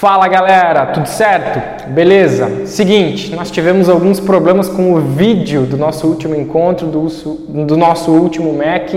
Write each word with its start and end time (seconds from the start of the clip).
Fala 0.00 0.28
galera, 0.28 0.86
tudo 0.86 1.08
certo? 1.08 1.88
Beleza? 1.88 2.66
Seguinte, 2.66 3.34
nós 3.34 3.50
tivemos 3.50 3.88
alguns 3.88 4.20
problemas 4.20 4.68
com 4.68 4.92
o 4.92 5.00
vídeo 5.00 5.62
do 5.62 5.76
nosso 5.76 6.06
último 6.06 6.36
encontro, 6.36 6.86
do, 6.86 7.08
do 7.64 7.76
nosso 7.76 8.12
último 8.12 8.52
Mac, 8.52 8.94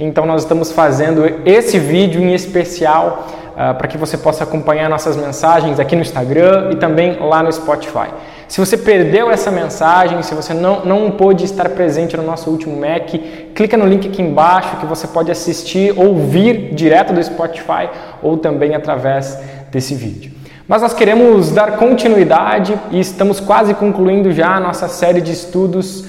então 0.00 0.24
nós 0.24 0.44
estamos 0.44 0.72
fazendo 0.72 1.30
esse 1.44 1.78
vídeo 1.78 2.22
em 2.22 2.32
especial 2.32 3.26
uh, 3.50 3.74
para 3.74 3.86
que 3.88 3.98
você 3.98 4.16
possa 4.16 4.44
acompanhar 4.44 4.88
nossas 4.88 5.18
mensagens 5.18 5.78
aqui 5.78 5.94
no 5.94 6.00
Instagram 6.00 6.70
e 6.72 6.76
também 6.76 7.18
lá 7.20 7.42
no 7.42 7.52
Spotify. 7.52 8.08
Se 8.48 8.58
você 8.58 8.78
perdeu 8.78 9.30
essa 9.30 9.50
mensagem, 9.50 10.22
se 10.22 10.34
você 10.34 10.54
não, 10.54 10.82
não 10.82 11.10
pôde 11.10 11.44
estar 11.44 11.68
presente 11.68 12.16
no 12.16 12.22
nosso 12.22 12.48
último 12.48 12.74
Mac, 12.74 13.10
clica 13.54 13.76
no 13.76 13.84
link 13.84 14.08
aqui 14.08 14.22
embaixo 14.22 14.78
que 14.78 14.86
você 14.86 15.06
pode 15.06 15.30
assistir, 15.30 15.92
ouvir 15.94 16.74
direto 16.74 17.12
do 17.12 17.22
Spotify 17.22 17.90
ou 18.22 18.38
também 18.38 18.74
através 18.74 19.38
desse 19.70 19.94
vídeo. 19.94 20.37
Mas 20.68 20.82
nós 20.82 20.92
queremos 20.92 21.50
dar 21.50 21.78
continuidade 21.78 22.78
e 22.90 23.00
estamos 23.00 23.40
quase 23.40 23.72
concluindo 23.72 24.30
já 24.32 24.56
a 24.56 24.60
nossa 24.60 24.86
série 24.86 25.22
de 25.22 25.32
estudos 25.32 26.04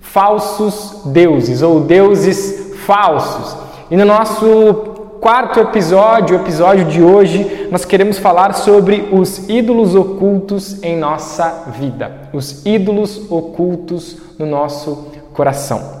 falsos 0.00 1.02
deuses 1.06 1.60
ou 1.60 1.80
deuses 1.80 2.76
falsos. 2.86 3.56
E 3.90 3.96
no 3.96 4.04
nosso 4.04 4.94
quarto 5.20 5.58
episódio, 5.58 6.38
o 6.38 6.40
episódio 6.40 6.84
de 6.84 7.02
hoje, 7.02 7.68
nós 7.72 7.84
queremos 7.84 8.16
falar 8.16 8.54
sobre 8.54 9.08
os 9.10 9.48
ídolos 9.48 9.96
ocultos 9.96 10.80
em 10.84 10.96
nossa 10.96 11.64
vida, 11.76 12.28
os 12.32 12.64
ídolos 12.64 13.28
ocultos 13.28 14.18
no 14.38 14.46
nosso 14.46 15.08
coração. 15.32 15.95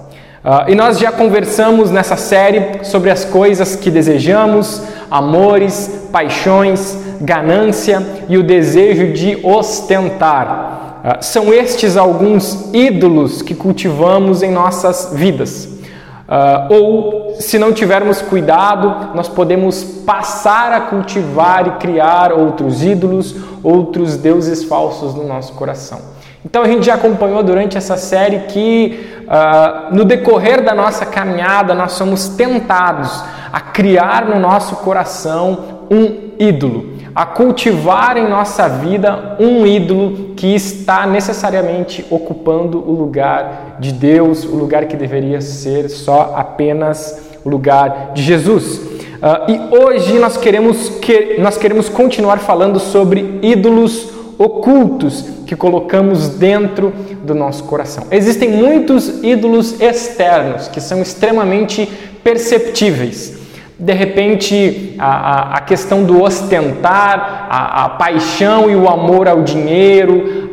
Uh, 0.46 0.70
e 0.70 0.76
nós 0.76 1.00
já 1.00 1.10
conversamos 1.10 1.90
nessa 1.90 2.16
série 2.16 2.84
sobre 2.84 3.10
as 3.10 3.24
coisas 3.24 3.74
que 3.74 3.90
desejamos, 3.90 4.80
amores, 5.10 6.06
paixões, 6.12 6.96
ganância 7.20 8.00
e 8.28 8.38
o 8.38 8.44
desejo 8.44 9.12
de 9.12 9.40
ostentar. 9.44 11.02
Uh, 11.04 11.24
são 11.24 11.52
estes 11.52 11.96
alguns 11.96 12.72
ídolos 12.72 13.42
que 13.42 13.56
cultivamos 13.56 14.40
em 14.40 14.52
nossas 14.52 15.10
vidas. 15.12 15.64
Uh, 15.64 16.72
ou, 16.72 17.34
se 17.40 17.58
não 17.58 17.72
tivermos 17.72 18.22
cuidado, 18.22 19.16
nós 19.16 19.28
podemos 19.28 19.82
passar 19.82 20.72
a 20.72 20.80
cultivar 20.82 21.66
e 21.66 21.70
criar 21.72 22.32
outros 22.32 22.84
ídolos, 22.84 23.34
outros 23.64 24.16
deuses 24.16 24.62
falsos 24.62 25.12
no 25.12 25.26
nosso 25.26 25.54
coração. 25.54 26.15
Então 26.46 26.62
a 26.62 26.68
gente 26.68 26.86
já 26.86 26.94
acompanhou 26.94 27.42
durante 27.42 27.76
essa 27.76 27.96
série 27.96 28.38
que 28.46 29.04
uh, 29.22 29.92
no 29.92 30.04
decorrer 30.04 30.62
da 30.62 30.72
nossa 30.72 31.04
caminhada 31.04 31.74
nós 31.74 31.92
somos 31.92 32.28
tentados 32.28 33.20
a 33.52 33.60
criar 33.60 34.26
no 34.26 34.38
nosso 34.38 34.76
coração 34.76 35.80
um 35.90 36.30
ídolo, 36.38 36.94
a 37.12 37.26
cultivar 37.26 38.16
em 38.16 38.28
nossa 38.28 38.68
vida 38.68 39.36
um 39.40 39.66
ídolo 39.66 40.34
que 40.36 40.54
está 40.54 41.04
necessariamente 41.04 42.06
ocupando 42.10 42.78
o 42.78 42.92
lugar 42.92 43.78
de 43.80 43.90
Deus, 43.90 44.44
o 44.44 44.54
lugar 44.54 44.84
que 44.84 44.96
deveria 44.96 45.40
ser 45.40 45.88
só 45.88 46.34
apenas 46.36 47.28
o 47.44 47.48
lugar 47.48 48.12
de 48.14 48.22
Jesus. 48.22 48.76
Uh, 48.76 49.50
e 49.50 49.76
hoje 49.76 50.16
nós 50.20 50.36
queremos, 50.36 50.90
que, 50.90 51.40
nós 51.40 51.58
queremos 51.58 51.88
continuar 51.88 52.38
falando 52.38 52.78
sobre 52.78 53.40
ídolos 53.42 54.14
ocultos 54.38 55.24
que 55.46 55.56
colocamos 55.56 56.28
dentro 56.30 56.92
do 57.24 57.34
nosso 57.34 57.64
coração. 57.64 58.04
Existem 58.10 58.50
muitos 58.50 59.22
ídolos 59.22 59.80
externos 59.80 60.68
que 60.68 60.80
são 60.80 61.00
extremamente 61.00 61.86
perceptíveis 62.22 63.46
de 63.78 63.92
repente 63.92 64.94
a, 64.98 65.06
a, 65.06 65.56
a 65.56 65.60
questão 65.60 66.02
do 66.02 66.22
ostentar, 66.22 67.46
a, 67.50 67.84
a, 67.84 67.88
paixão 67.90 68.70
e 68.70 68.74
o 68.74 68.88
amor 68.88 69.28
ao 69.28 69.42
dinheiro, 69.42 70.50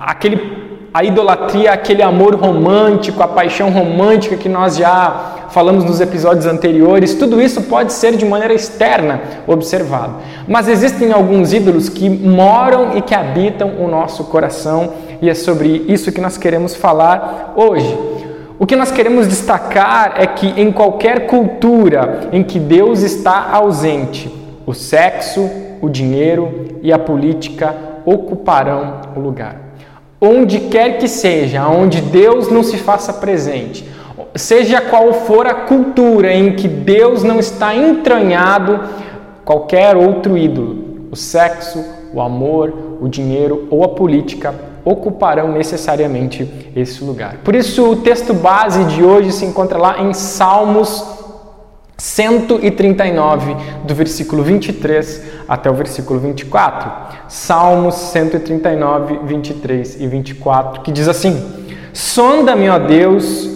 aquele, 0.00 0.40
a 0.92 1.04
idolatria, 1.04 1.72
aquele 1.72 2.02
amor 2.02 2.34
romântico, 2.34 3.22
a 3.22 3.28
paixão 3.28 3.70
romântica 3.70 4.36
que 4.36 4.48
nós 4.48 4.76
já 4.76 5.35
falamos 5.56 5.84
nos 5.84 6.02
episódios 6.02 6.44
anteriores, 6.44 7.14
tudo 7.14 7.40
isso 7.40 7.62
pode 7.62 7.90
ser 7.90 8.14
de 8.14 8.26
maneira 8.26 8.52
externa 8.52 9.22
observado. 9.46 10.16
Mas 10.46 10.68
existem 10.68 11.10
alguns 11.12 11.50
ídolos 11.54 11.88
que 11.88 12.10
moram 12.10 12.94
e 12.94 13.00
que 13.00 13.14
habitam 13.14 13.72
o 13.80 13.88
nosso 13.88 14.24
coração 14.24 14.92
e 15.22 15.30
é 15.30 15.34
sobre 15.34 15.86
isso 15.88 16.12
que 16.12 16.20
nós 16.20 16.36
queremos 16.36 16.74
falar 16.74 17.54
hoje. 17.56 17.98
O 18.58 18.66
que 18.66 18.76
nós 18.76 18.90
queremos 18.90 19.26
destacar 19.26 20.16
é 20.18 20.26
que 20.26 20.48
em 20.60 20.70
qualquer 20.70 21.26
cultura 21.26 22.28
em 22.32 22.44
que 22.44 22.58
Deus 22.58 23.00
está 23.00 23.48
ausente, 23.50 24.30
o 24.66 24.74
sexo, 24.74 25.48
o 25.80 25.88
dinheiro 25.88 26.66
e 26.82 26.92
a 26.92 26.98
política 26.98 27.74
ocuparão 28.04 29.00
o 29.16 29.20
lugar. 29.20 29.56
Onde 30.20 30.60
quer 30.60 30.98
que 30.98 31.08
seja, 31.08 31.66
onde 31.66 32.02
Deus 32.02 32.50
não 32.50 32.62
se 32.62 32.76
faça 32.76 33.14
presente, 33.14 33.95
seja 34.38 34.80
qual 34.80 35.12
for 35.12 35.46
a 35.46 35.54
cultura 35.54 36.32
em 36.32 36.54
que 36.54 36.68
Deus 36.68 37.22
não 37.22 37.38
está 37.38 37.74
entranhado, 37.74 38.80
qualquer 39.44 39.96
outro 39.96 40.36
ídolo, 40.36 41.08
o 41.10 41.16
sexo, 41.16 41.84
o 42.12 42.20
amor, 42.20 42.98
o 43.00 43.08
dinheiro 43.08 43.66
ou 43.70 43.84
a 43.84 43.88
política 43.88 44.54
ocuparão 44.84 45.50
necessariamente 45.50 46.70
esse 46.74 47.02
lugar. 47.02 47.38
Por 47.42 47.54
isso, 47.54 47.90
o 47.90 47.96
texto 47.96 48.32
base 48.32 48.84
de 48.84 49.02
hoje 49.02 49.32
se 49.32 49.44
encontra 49.44 49.76
lá 49.76 50.00
em 50.00 50.14
Salmos 50.14 51.04
139, 51.98 53.56
do 53.84 53.94
versículo 53.94 54.42
23 54.42 55.22
até 55.48 55.70
o 55.70 55.74
versículo 55.74 56.20
24. 56.20 56.90
Salmos 57.28 57.94
139, 57.94 59.20
23 59.24 60.00
e 60.00 60.06
24, 60.06 60.82
que 60.82 60.92
diz 60.92 61.08
assim: 61.08 61.42
Sonda-me, 61.92 62.68
ó 62.68 62.78
Deus, 62.78 63.55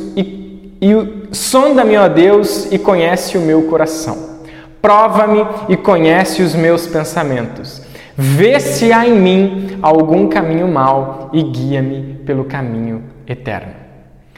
e, 0.80 0.92
sonda-me, 1.32 1.96
ó 1.96 2.08
Deus, 2.08 2.70
e 2.70 2.78
conhece 2.78 3.36
o 3.36 3.40
meu 3.40 3.62
coração. 3.64 4.40
Prova-me 4.80 5.46
e 5.68 5.76
conhece 5.76 6.42
os 6.42 6.54
meus 6.54 6.86
pensamentos 6.86 7.82
Vê 8.22 8.60
se 8.60 8.92
há 8.92 9.08
em 9.08 9.18
mim 9.18 9.78
algum 9.80 10.28
caminho 10.28 10.68
mau 10.68 11.30
e 11.32 11.42
guia-me 11.42 12.16
pelo 12.26 12.44
caminho 12.44 13.04
eterno. 13.26 13.72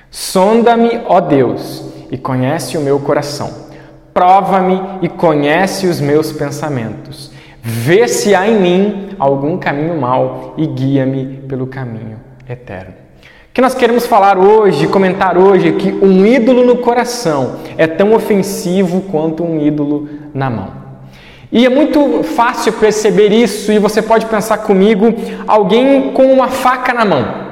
Sonda-me, 0.09 1.01
ó 1.07 1.19
Deus, 1.21 1.93
e 2.09 2.17
conhece 2.17 2.79
o 2.79 2.81
meu 2.81 3.01
coração. 3.01 3.51
Prova-me 4.15 4.81
e 5.03 5.09
conhece 5.09 5.89
os 5.89 6.01
meus 6.01 6.31
pensamentos. 6.31 7.33
Vê 7.61 8.07
se 8.07 8.37
há 8.37 8.47
em 8.47 8.61
mim 8.61 9.09
algum 9.19 9.59
caminho 9.59 10.01
mau 10.01 10.55
e 10.57 10.65
guia-me 10.65 11.39
pelo 11.49 11.67
caminho 11.67 12.21
eterno. 12.49 13.02
Que 13.55 13.61
nós 13.61 13.75
queremos 13.75 14.07
falar 14.07 14.39
hoje, 14.39 14.87
comentar 14.87 15.37
hoje, 15.37 15.69
é 15.69 15.73
que 15.73 15.93
um 15.93 16.25
ídolo 16.25 16.65
no 16.65 16.77
coração 16.77 17.57
é 17.77 17.87
tão 17.87 18.15
ofensivo 18.15 19.03
quanto 19.11 19.45
um 19.45 19.61
ídolo 19.61 20.09
na 20.33 20.49
mão. 20.49 20.69
E 21.51 21.67
é 21.67 21.69
muito 21.69 22.23
fácil 22.23 22.73
perceber 22.73 23.29
isso, 23.29 23.71
e 23.71 23.79
você 23.79 24.01
pode 24.01 24.25
pensar 24.25 24.57
comigo: 24.59 25.15
alguém 25.47 26.13
com 26.13 26.33
uma 26.33 26.49
faca 26.49 26.95
na 26.95 27.05
mão. 27.05 27.43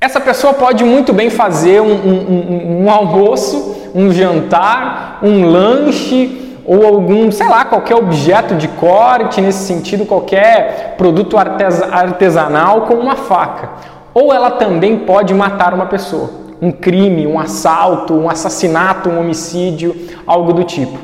Essa 0.00 0.20
pessoa 0.20 0.52
pode 0.52 0.82
muito 0.82 1.12
bem 1.12 1.30
fazer 1.30 1.80
um, 1.80 1.92
um, 1.92 2.82
um, 2.82 2.90
almoço, 2.90 3.92
um 3.94 4.10
jantar, 4.12 5.20
um 5.22 5.46
lanche 5.46 6.58
ou 6.64 6.84
algum, 6.84 7.30
sei 7.30 7.48
lá, 7.48 7.64
qualquer 7.64 7.94
objeto 7.94 8.56
de 8.56 8.66
corte, 8.66 9.40
nesse 9.40 9.66
sentido, 9.66 10.04
qualquer 10.04 10.96
produto 10.98 11.36
artesanal 11.38 12.82
com 12.82 12.94
uma 12.94 13.14
faca. 13.14 13.91
Ou 14.14 14.32
ela 14.32 14.50
também 14.50 14.98
pode 14.98 15.32
matar 15.32 15.72
uma 15.72 15.86
pessoa, 15.86 16.30
um 16.60 16.70
crime, 16.70 17.26
um 17.26 17.38
assalto, 17.38 18.14
um 18.14 18.28
assassinato, 18.28 19.08
um 19.08 19.20
homicídio, 19.20 19.94
algo 20.26 20.52
do 20.52 20.64
tipo. 20.64 20.98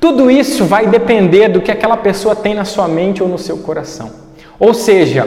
Tudo 0.00 0.30
isso 0.30 0.64
vai 0.64 0.86
depender 0.86 1.48
do 1.48 1.60
que 1.60 1.70
aquela 1.70 1.96
pessoa 1.96 2.34
tem 2.34 2.54
na 2.54 2.64
sua 2.64 2.88
mente 2.88 3.22
ou 3.22 3.28
no 3.28 3.38
seu 3.38 3.58
coração. 3.58 4.10
Ou 4.58 4.74
seja, 4.74 5.26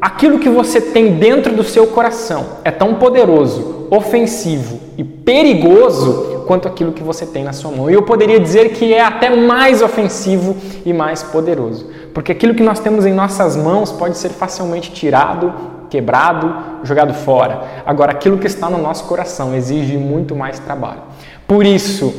aquilo 0.00 0.38
que 0.38 0.48
você 0.48 0.80
tem 0.80 1.14
dentro 1.14 1.54
do 1.54 1.64
seu 1.64 1.86
coração 1.88 2.44
é 2.64 2.70
tão 2.70 2.94
poderoso, 2.94 3.88
ofensivo 3.90 4.80
e 4.96 5.04
perigoso 5.04 6.44
quanto 6.46 6.68
aquilo 6.68 6.92
que 6.92 7.02
você 7.02 7.26
tem 7.26 7.42
na 7.42 7.52
sua 7.52 7.70
mão. 7.70 7.90
E 7.90 7.94
eu 7.94 8.02
poderia 8.02 8.38
dizer 8.38 8.70
que 8.70 8.92
é 8.92 9.02
até 9.02 9.30
mais 9.30 9.82
ofensivo 9.82 10.56
e 10.84 10.92
mais 10.92 11.22
poderoso, 11.22 11.88
porque 12.12 12.32
aquilo 12.32 12.54
que 12.54 12.62
nós 12.62 12.78
temos 12.80 13.06
em 13.06 13.12
nossas 13.12 13.56
mãos 13.56 13.90
pode 13.90 14.16
ser 14.16 14.30
facilmente 14.30 14.92
tirado, 14.92 15.52
quebrado, 15.94 16.52
jogado 16.82 17.14
fora. 17.14 17.62
Agora, 17.86 18.10
aquilo 18.10 18.36
que 18.36 18.48
está 18.48 18.68
no 18.68 18.78
nosso 18.78 19.04
coração 19.04 19.54
exige 19.54 19.96
muito 19.96 20.34
mais 20.34 20.58
trabalho. 20.58 21.02
Por 21.46 21.64
isso, 21.64 22.12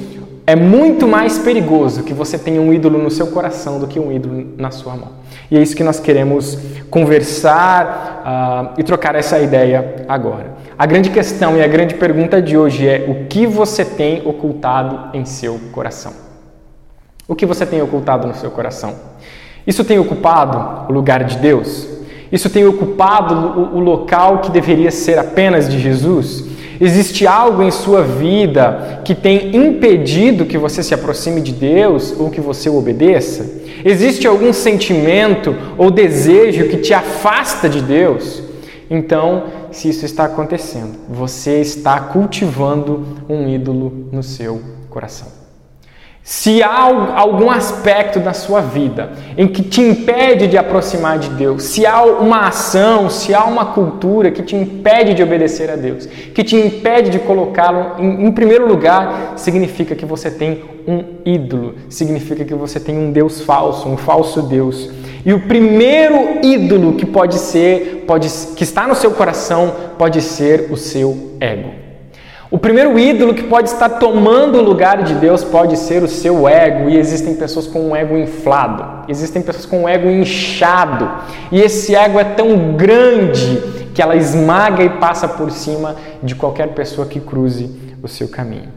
é 0.48 0.56
muito 0.56 1.06
mais 1.06 1.38
perigoso 1.38 2.04
que 2.04 2.13
você 2.13 2.38
tenha 2.38 2.62
um 2.62 2.72
ídolo 2.72 2.98
no 2.98 3.12
seu 3.12 3.27
coração 3.27 3.77
do 3.77 3.86
que 3.86 4.00
um 4.00 4.13
ídolo 4.13 4.54
na 4.57 4.72
sua 4.72 4.95
mão. 4.95 5.10
E 5.51 5.57
é 5.57 5.62
isso 5.62 5.75
que 5.75 5.83
nós 5.83 6.00
queremos 6.00 6.57
conversar 6.89 8.72
uh, 8.75 8.80
e 8.80 8.83
trocar 8.83 9.13
essa 9.13 9.39
ideia 9.39 10.06
agora. 10.07 10.54
A 10.78 10.86
grande 10.86 11.10
questão 11.10 11.57
e 11.57 11.62
a 11.62 11.68
grande 11.68 11.95
pergunta 11.95 12.42
de 12.42 12.57
hoje 12.57 12.88
é: 12.88 13.06
o 13.10 13.28
que 13.28 13.45
você 13.45 13.83
tem 13.83 14.25
ocultado 14.25 15.18
em 15.18 15.25
seu 15.25 15.60
coração? 15.74 16.13
O 17.28 17.36
que 17.36 17.45
você 17.45 17.66
tem 17.66 17.81
ocultado 17.81 18.25
no 18.25 18.36
seu 18.36 18.51
coração? 18.51 18.95
Isso 19.68 19.83
tem 19.83 20.00
ocupado 20.00 20.89
o 20.89 20.94
lugar 20.94 21.25
de 21.25 21.38
Deus? 21.38 21.94
Isso 22.35 22.49
tem 22.49 22.65
ocupado 22.65 23.33
o, 23.33 23.77
o 23.77 23.79
local 23.79 24.39
que 24.39 24.51
deveria 24.51 24.91
ser 24.91 25.17
apenas 25.17 25.69
de 25.69 25.79
Jesus? 25.79 26.43
Existe 26.81 27.25
algo 27.25 27.63
em 27.63 27.71
sua 27.71 28.01
vida 28.03 28.99
que 29.05 29.15
tem 29.15 29.55
impedido 29.55 30.45
que 30.45 30.57
você 30.57 30.83
se 30.83 30.93
aproxime 30.93 31.39
de 31.39 31.53
Deus 31.53 32.13
ou 32.19 32.29
que 32.29 32.41
você 32.41 32.69
o 32.69 32.75
obedeça? 32.75 33.49
Existe 33.85 34.27
algum 34.27 34.51
sentimento 34.51 35.55
ou 35.77 35.89
desejo 35.89 36.67
que 36.67 36.75
te 36.75 36.93
afasta 36.93 37.69
de 37.69 37.81
Deus? 37.81 38.43
Então, 38.89 39.43
se 39.71 39.87
isso 39.87 40.05
está 40.05 40.25
acontecendo, 40.25 40.97
você 41.07 41.61
está 41.61 41.97
cultivando 42.01 43.05
um 43.29 43.47
ídolo 43.47 44.09
no 44.11 44.21
seu 44.21 44.61
coração. 44.89 45.44
Se 46.27 46.63
há 46.63 46.81
algum 47.19 47.51
aspecto 47.51 48.19
da 48.19 48.33
sua 48.33 48.60
vida 48.60 49.12
em 49.38 49.48
que 49.48 49.62
te 49.62 49.80
impede 49.80 50.48
de 50.48 50.57
aproximar 50.57 51.19
de 51.19 51.30
Deus, 51.30 51.62
se 51.66 51.86
há 51.86 52.04
uma 52.04 52.48
ação, 52.48 53.12
se 53.12 53.31
há 53.31 53.45
uma 53.45 53.68
cultura 53.68 54.31
que 54.31 54.42
te 54.42 54.56
impede 54.56 55.13
de 55.13 55.22
obedecer 55.22 55.69
a 55.69 55.75
Deus, 55.75 56.07
que 56.07 56.44
te 56.44 56.56
impede 56.56 57.12
de 57.12 57.19
colocá-lo 57.19 58.04
em, 58.04 58.25
em, 58.25 58.31
primeiro 58.31 58.68
lugar, 58.68 59.33
significa 59.36 59.94
que 59.94 60.04
você 60.04 60.31
tem 60.31 60.63
um 60.88 61.04
ídolo, 61.24 61.75
significa 61.89 62.44
que 62.44 62.56
você 62.56 62.80
tem 62.80 62.98
um 62.98 63.12
Deus 63.12 63.42
falso, 63.42 63.88
um 63.88 63.95
falso 63.95 64.42
Deus. 64.42 64.89
E 65.24 65.31
o 65.31 65.42
primeiro 65.42 66.44
ídolo 66.44 66.94
que 66.94 67.06
pode 67.06 67.38
ser, 67.38 68.04
pode, 68.07 68.28
que 68.56 68.63
está 68.63 68.88
no 68.88 68.95
seu 68.95 69.12
coração, 69.12 69.75
pode 69.95 70.24
ser 70.24 70.71
o 70.71 70.75
seu 70.75 71.36
ego. 71.39 71.84
O 72.51 72.59
primeiro 72.59 72.97
ídolo 73.00 73.33
que 73.33 73.44
pode 73.44 73.69
estar 73.69 73.89
tomando 73.89 74.59
o 74.59 74.62
lugar 74.62 75.01
de 75.03 75.15
Deus 75.15 75.44
pode 75.44 75.77
ser 75.77 76.03
o 76.03 76.07
seu 76.07 76.47
ego, 76.47 76.89
e 76.89 76.97
existem 76.97 77.36
pessoas 77.36 77.65
com 77.65 77.89
um 77.89 77.95
ego 77.95 78.15
inflado, 78.15 79.09
existem 79.09 79.42
pessoas 79.42 79.65
com 79.65 79.83
um 79.83 79.89
ego 79.89 80.09
inchado, 80.09 81.09
e 81.51 81.59
esse 81.59 81.95
ego 81.95 82.19
é 82.19 82.24
tão 82.24 82.74
grande 82.75 83.62
que 83.95 84.01
ela 84.01 84.15
esmaga 84.15 84.83
e 84.83 84.89
passa 84.89 85.27
por 85.27 85.50
cima 85.50 85.95
de 86.21 86.36
qualquer 86.36 86.69
pessoa 86.69 87.07
que 87.07 87.19
cruze 87.19 87.95
o 88.03 88.07
seu 88.07 88.27
caminho. 88.27 88.69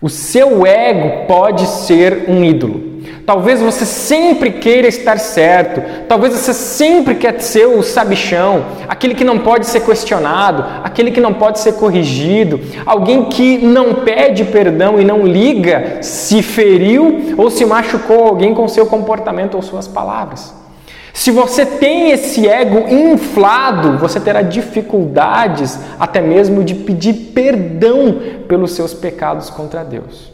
O 0.00 0.08
seu 0.08 0.66
ego 0.66 1.26
pode 1.26 1.66
ser 1.66 2.24
um 2.28 2.42
ídolo. 2.42 2.91
Talvez 3.24 3.60
você 3.60 3.86
sempre 3.86 4.50
queira 4.50 4.88
estar 4.88 5.18
certo, 5.18 5.80
talvez 6.08 6.34
você 6.34 6.52
sempre 6.52 7.14
quer 7.14 7.40
ser 7.40 7.66
o 7.66 7.82
sabichão, 7.82 8.64
aquele 8.88 9.14
que 9.14 9.24
não 9.24 9.38
pode 9.38 9.66
ser 9.66 9.80
questionado, 9.80 10.64
aquele 10.82 11.12
que 11.12 11.20
não 11.20 11.32
pode 11.32 11.60
ser 11.60 11.74
corrigido, 11.74 12.60
alguém 12.84 13.26
que 13.26 13.58
não 13.58 13.94
pede 13.94 14.44
perdão 14.44 15.00
e 15.00 15.04
não 15.04 15.24
liga 15.24 15.98
se 16.02 16.42
feriu 16.42 17.34
ou 17.38 17.48
se 17.48 17.64
machucou 17.64 18.24
alguém 18.24 18.54
com 18.54 18.66
seu 18.66 18.86
comportamento 18.86 19.54
ou 19.54 19.62
suas 19.62 19.86
palavras. 19.86 20.52
Se 21.12 21.30
você 21.30 21.64
tem 21.64 22.10
esse 22.10 22.48
ego 22.48 22.88
inflado, 22.92 23.98
você 23.98 24.18
terá 24.18 24.42
dificuldades 24.42 25.78
até 26.00 26.20
mesmo 26.20 26.64
de 26.64 26.74
pedir 26.74 27.12
perdão 27.34 28.18
pelos 28.48 28.72
seus 28.72 28.94
pecados 28.94 29.50
contra 29.50 29.84
Deus. 29.84 30.31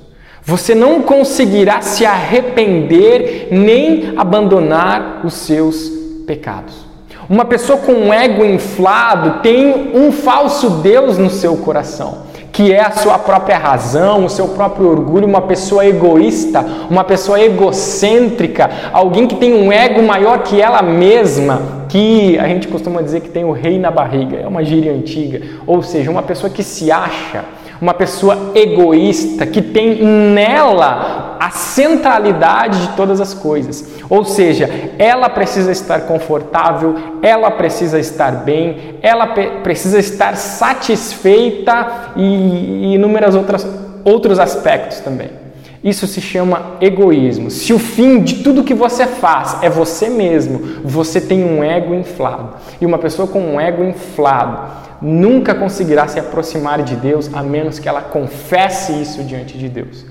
Você 0.48 0.74
não 0.74 1.02
conseguirá 1.02 1.82
se 1.82 2.06
arrepender 2.06 3.48
nem 3.50 4.14
abandonar 4.16 5.20
os 5.22 5.34
seus 5.34 5.90
pecados. 6.26 6.86
Uma 7.28 7.44
pessoa 7.44 7.78
com 7.78 7.92
um 7.92 8.14
ego 8.14 8.42
inflado 8.42 9.42
tem 9.42 9.90
um 9.94 10.10
falso 10.10 10.70
Deus 10.70 11.18
no 11.18 11.28
seu 11.28 11.54
coração, 11.58 12.22
que 12.50 12.72
é 12.72 12.80
a 12.80 12.92
sua 12.92 13.18
própria 13.18 13.58
razão, 13.58 14.24
o 14.24 14.30
seu 14.30 14.48
próprio 14.48 14.88
orgulho, 14.88 15.26
uma 15.26 15.42
pessoa 15.42 15.84
egoísta, 15.84 16.64
uma 16.88 17.04
pessoa 17.04 17.38
egocêntrica, 17.38 18.70
alguém 18.90 19.26
que 19.26 19.34
tem 19.34 19.52
um 19.52 19.70
ego 19.70 20.02
maior 20.02 20.38
que 20.38 20.62
ela 20.62 20.80
mesma, 20.80 21.84
que 21.90 22.38
a 22.38 22.48
gente 22.48 22.68
costuma 22.68 23.02
dizer 23.02 23.20
que 23.20 23.28
tem 23.28 23.44
o 23.44 23.52
rei 23.52 23.78
na 23.78 23.90
barriga, 23.90 24.38
é 24.38 24.48
uma 24.48 24.64
gíria 24.64 24.94
antiga, 24.94 25.42
ou 25.66 25.82
seja, 25.82 26.10
uma 26.10 26.22
pessoa 26.22 26.48
que 26.48 26.62
se 26.62 26.90
acha 26.90 27.44
uma 27.80 27.94
pessoa 27.94 28.52
egoísta 28.54 29.46
que 29.46 29.62
tem 29.62 30.02
nela 30.02 31.36
a 31.38 31.50
centralidade 31.50 32.80
de 32.80 32.96
todas 32.96 33.20
as 33.20 33.32
coisas. 33.32 33.96
Ou 34.10 34.24
seja, 34.24 34.68
ela 34.98 35.28
precisa 35.28 35.70
estar 35.70 36.02
confortável, 36.02 36.94
ela 37.22 37.50
precisa 37.50 37.98
estar 37.98 38.44
bem, 38.44 38.96
ela 39.02 39.26
precisa 39.62 39.98
estar 39.98 40.36
satisfeita 40.36 42.12
e, 42.16 42.22
e 42.22 42.94
inúmeras 42.94 43.34
outras 43.34 43.66
outros 44.04 44.38
aspectos 44.38 45.00
também. 45.00 45.37
Isso 45.82 46.06
se 46.06 46.20
chama 46.20 46.76
egoísmo. 46.80 47.50
Se 47.50 47.72
o 47.72 47.78
fim 47.78 48.20
de 48.20 48.42
tudo 48.42 48.64
que 48.64 48.74
você 48.74 49.06
faz 49.06 49.58
é 49.62 49.70
você 49.70 50.08
mesmo, 50.08 50.80
você 50.84 51.20
tem 51.20 51.44
um 51.44 51.62
ego 51.62 51.94
inflado. 51.94 52.50
E 52.80 52.86
uma 52.86 52.98
pessoa 52.98 53.28
com 53.28 53.40
um 53.40 53.60
ego 53.60 53.84
inflado, 53.84 54.58
nunca 55.00 55.54
conseguirá 55.54 56.08
se 56.08 56.18
aproximar 56.18 56.82
de 56.82 56.96
Deus 56.96 57.30
a 57.32 57.42
menos 57.42 57.78
que 57.78 57.88
ela 57.88 58.02
confesse 58.02 58.92
isso 59.00 59.22
diante 59.22 59.56
de 59.56 59.68
Deus. 59.68 60.04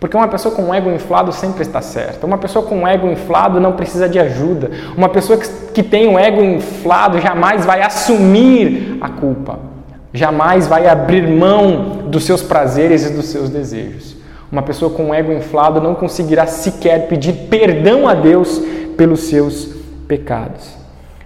Porque 0.00 0.16
uma 0.16 0.28
pessoa 0.28 0.54
com 0.54 0.64
um 0.64 0.74
ego 0.74 0.90
inflado 0.90 1.32
sempre 1.32 1.62
está 1.62 1.80
certa. 1.80 2.26
Uma 2.26 2.36
pessoa 2.36 2.66
com 2.66 2.80
um 2.80 2.86
ego 2.86 3.08
inflado 3.08 3.60
não 3.60 3.72
precisa 3.72 4.08
de 4.08 4.18
ajuda. 4.18 4.70
Uma 4.96 5.08
pessoa 5.08 5.38
que, 5.38 5.82
tem 5.82 6.08
um 6.08 6.18
ego 6.18 6.42
inflado 6.42 7.20
jamais 7.20 7.64
vai 7.64 7.80
assumir 7.80 8.98
a 9.00 9.08
culpa. 9.08 9.60
Jamais 10.12 10.66
vai 10.66 10.86
abrir 10.88 11.26
mão 11.26 12.02
dos 12.08 12.24
seus 12.24 12.42
prazeres 12.42 13.06
e 13.06 13.14
dos 13.14 13.26
seus 13.26 13.48
desejos. 13.48 14.23
Uma 14.54 14.62
pessoa 14.62 14.88
com 14.88 15.12
ego 15.12 15.32
inflado 15.32 15.80
não 15.80 15.96
conseguirá 15.96 16.46
sequer 16.46 17.08
pedir 17.08 17.32
perdão 17.50 18.06
a 18.06 18.14
Deus 18.14 18.62
pelos 18.96 19.22
seus 19.22 19.68
pecados. 20.06 20.76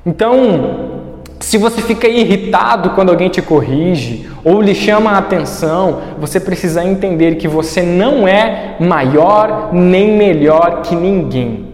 Então, 0.07 1.03
se 1.39 1.59
você 1.59 1.83
fica 1.83 2.09
irritado 2.09 2.89
quando 2.95 3.11
alguém 3.11 3.29
te 3.29 3.43
corrige 3.43 4.31
ou 4.43 4.63
lhe 4.63 4.75
chama 4.75 5.11
a 5.11 5.19
atenção, 5.19 6.01
você 6.19 6.41
precisa 6.41 6.83
entender 6.83 7.35
que 7.35 7.47
você 7.47 7.83
não 7.83 8.27
é 8.27 8.77
maior 8.81 9.75
nem 9.75 10.17
melhor 10.17 10.81
que 10.81 10.97
ninguém. 10.97 11.67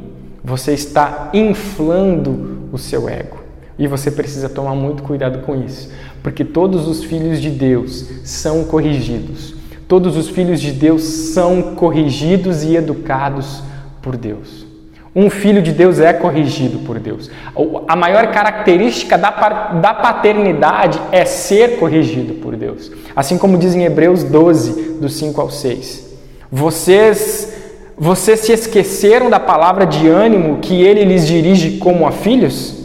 Você 0.42 0.72
está 0.72 1.30
inflando 1.32 2.68
o 2.72 2.78
seu 2.78 3.08
ego. 3.08 3.38
E 3.78 3.86
você 3.86 4.10
precisa 4.10 4.48
tomar 4.48 4.74
muito 4.74 5.04
cuidado 5.04 5.38
com 5.46 5.54
isso, 5.54 5.88
porque 6.20 6.44
todos 6.44 6.88
os 6.88 7.04
filhos 7.04 7.40
de 7.40 7.50
Deus 7.50 8.08
são 8.24 8.64
corrigidos. 8.64 9.53
Todos 9.94 10.16
os 10.16 10.28
filhos 10.28 10.60
de 10.60 10.72
Deus 10.72 11.04
são 11.04 11.76
corrigidos 11.76 12.64
e 12.64 12.74
educados 12.74 13.62
por 14.02 14.16
Deus. 14.16 14.66
Um 15.14 15.30
filho 15.30 15.62
de 15.62 15.70
Deus 15.70 16.00
é 16.00 16.12
corrigido 16.12 16.80
por 16.80 16.98
Deus. 16.98 17.30
A 17.86 17.94
maior 17.94 18.26
característica 18.32 19.16
da, 19.16 19.30
da 19.30 19.94
paternidade 19.94 21.00
é 21.12 21.24
ser 21.24 21.78
corrigido 21.78 22.34
por 22.42 22.56
Deus. 22.56 22.90
Assim 23.14 23.38
como 23.38 23.56
diz 23.56 23.76
em 23.76 23.84
Hebreus 23.84 24.24
12, 24.24 24.98
do 25.00 25.08
5 25.08 25.40
ao 25.40 25.48
6. 25.48 26.16
Vocês, 26.50 27.54
vocês 27.96 28.40
se 28.40 28.50
esqueceram 28.50 29.30
da 29.30 29.38
palavra 29.38 29.86
de 29.86 30.08
ânimo 30.08 30.58
que 30.58 30.82
ele 30.82 31.04
lhes 31.04 31.24
dirige 31.24 31.78
como 31.78 32.04
a 32.04 32.10
filhos? 32.10 32.82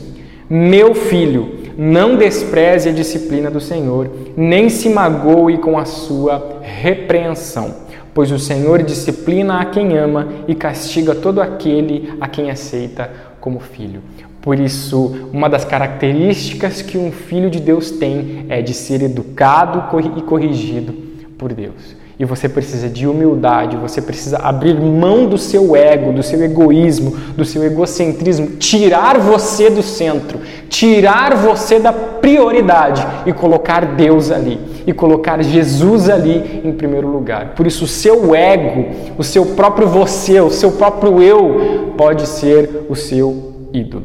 Meu 0.47 0.93
filho, 0.93 1.58
não 1.79 2.17
despreze 2.17 2.89
a 2.89 2.91
disciplina 2.91 3.49
do 3.49 3.61
Senhor, 3.61 4.11
nem 4.35 4.69
se 4.69 4.89
magoe 4.89 5.57
com 5.57 5.77
a 5.77 5.85
sua 5.85 6.59
repreensão 6.61 7.89
pois 8.13 8.31
o 8.31 8.39
Senhor 8.39 8.83
disciplina 8.83 9.61
a 9.61 9.65
quem 9.65 9.97
ama 9.97 10.27
e 10.45 10.55
castiga 10.55 11.15
todo 11.15 11.41
aquele 11.41 12.13
a 12.19 12.27
quem 12.27 12.51
aceita 12.51 13.09
como 13.39 13.61
filho. 13.61 14.01
Por 14.41 14.59
isso, 14.59 15.29
uma 15.31 15.49
das 15.49 15.65
características 15.65 16.81
que 16.81 16.97
um 16.97 17.11
filho 17.11 17.49
de 17.49 17.59
Deus 17.59 17.91
tem 17.91 18.45
é 18.49 18.61
de 18.61 18.73
ser 18.73 19.01
educado 19.01 19.85
e 20.17 20.21
corrigido 20.21 20.93
por 21.37 21.53
Deus. 21.53 21.95
E 22.19 22.25
você 22.25 22.49
precisa 22.49 22.89
de 22.89 23.07
humildade, 23.07 23.77
você 23.77 24.01
precisa 24.01 24.39
abrir 24.39 24.77
mão 24.77 25.25
do 25.25 25.37
seu 25.37 25.73
ego, 25.73 26.11
do 26.11 26.21
seu 26.21 26.43
egoísmo, 26.43 27.11
do 27.11 27.45
seu 27.45 27.63
egocentrismo, 27.63 28.57
tirar 28.57 29.17
você 29.17 29.69
do 29.69 29.81
centro, 29.81 30.41
tirar 30.67 31.33
você 31.37 31.79
da 31.79 31.93
prioridade 31.93 33.07
e 33.25 33.31
colocar 33.31 33.95
Deus 33.95 34.31
ali, 34.31 34.59
e 34.85 34.91
colocar 34.91 35.41
Jesus 35.41 36.09
ali 36.09 36.59
em 36.61 36.73
primeiro 36.73 37.07
lugar. 37.07 37.53
Por 37.55 37.65
isso, 37.65 37.85
o 37.85 37.87
seu 37.87 38.35
ego, 38.35 38.87
o 39.17 39.23
seu 39.23 39.45
próprio 39.45 39.87
você, 39.87 40.41
o 40.41 40.49
seu 40.49 40.73
próprio 40.73 41.21
eu, 41.23 41.93
pode 41.95 42.27
ser 42.27 42.85
o 42.89 42.97
seu 42.97 43.53
ídolo. 43.71 44.03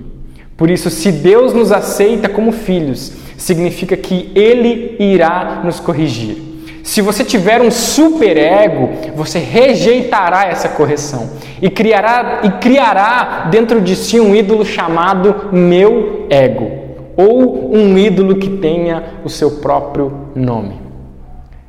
Por 0.57 0.71
isso, 0.71 0.89
se 0.89 1.11
Deus 1.11 1.53
nos 1.53 1.73
aceita 1.73 2.29
como 2.29 2.53
filhos, 2.53 3.13
significa 3.37 3.97
que 3.97 4.31
Ele 4.37 4.95
irá 5.01 5.63
nos 5.65 5.81
corrigir. 5.81 6.54
Se 6.85 7.01
você 7.01 7.25
tiver 7.25 7.63
um 7.63 7.71
superego, 7.71 8.91
você 9.17 9.39
rejeitará 9.39 10.45
essa 10.45 10.69
correção 10.69 11.31
e 11.61 11.71
criará, 11.71 12.43
e 12.45 12.51
criará 12.61 13.49
dentro 13.51 13.81
de 13.81 13.97
si 13.97 14.21
um 14.21 14.37
ídolo 14.37 14.67
chamado 14.67 15.49
meu 15.51 16.27
ego, 16.29 16.71
ou 17.17 17.75
um 17.75 17.97
ídolo 17.97 18.37
que 18.37 18.51
tenha 18.51 19.03
o 19.25 19.31
seu 19.31 19.53
próprio 19.63 20.29
nome. 20.35 20.79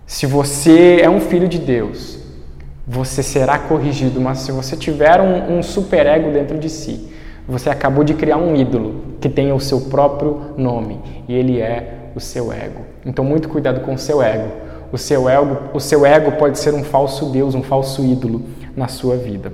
Se 0.06 0.26
você 0.26 1.00
é 1.02 1.10
um 1.10 1.22
filho 1.22 1.48
de 1.48 1.60
Deus, 1.60 2.20
você 2.86 3.24
será 3.24 3.58
corrigido, 3.58 4.20
mas 4.20 4.40
se 4.40 4.52
você 4.52 4.76
tiver 4.76 5.22
um, 5.22 5.58
um 5.60 5.64
superego 5.64 6.30
dentro 6.30 6.58
de 6.58 6.70
si, 6.70 7.10
Você 7.48 7.70
acabou 7.70 8.04
de 8.04 8.16
criar 8.16 8.38
um 8.38 8.56
ídolo 8.56 9.18
que 9.22 9.30
tem 9.30 9.52
o 9.52 9.60
seu 9.60 9.82
próprio 9.82 10.42
nome 10.58 11.00
e 11.28 11.36
ele 11.36 11.62
é 11.62 12.10
o 12.16 12.20
seu 12.20 12.52
ego. 12.52 12.82
Então, 13.06 13.24
muito 13.24 13.48
cuidado 13.48 13.82
com 13.82 13.94
o 13.94 14.00
seu 14.00 14.22
ego. 14.22 14.65
O 14.92 14.98
seu 14.98 15.30
ego, 15.30 15.58
o 15.74 15.80
seu 15.80 16.06
ego 16.06 16.34
pode 16.34 16.60
ser 16.60 16.74
um 16.74 16.84
falso 16.84 17.26
Deus, 17.26 17.56
um 17.56 17.64
falso 17.64 18.04
ídolo 18.04 18.44
na 18.76 18.88
sua 18.88 19.16
vida. 19.16 19.52